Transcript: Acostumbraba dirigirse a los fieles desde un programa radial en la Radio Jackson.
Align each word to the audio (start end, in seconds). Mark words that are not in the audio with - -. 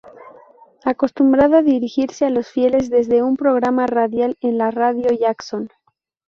Acostumbraba 0.83 1.61
dirigirse 1.61 2.25
a 2.25 2.31
los 2.31 2.47
fieles 2.47 2.89
desde 2.89 3.21
un 3.21 3.37
programa 3.37 3.85
radial 3.85 4.35
en 4.41 4.57
la 4.57 4.71
Radio 4.71 5.11
Jackson. 5.11 5.69